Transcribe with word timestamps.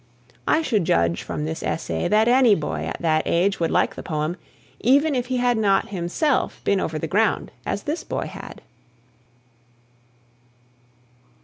I 0.47 0.63
should 0.63 0.83
judge 0.85 1.21
from 1.21 1.45
this 1.45 1.61
essay 1.61 2.07
that 2.07 2.27
any 2.27 2.55
boy 2.55 2.85
at 2.87 2.99
that 3.03 3.21
age 3.27 3.59
would 3.59 3.69
like 3.69 3.93
the 3.93 4.01
poem, 4.01 4.35
even 4.79 5.13
if 5.13 5.27
he 5.27 5.37
had 5.37 5.59
not 5.59 5.89
himself 5.89 6.59
been 6.63 6.79
over 6.79 6.97
the 6.97 7.05
ground 7.05 7.51
as 7.67 7.83
this 7.83 8.03
boy 8.03 8.25
had. 8.25 8.63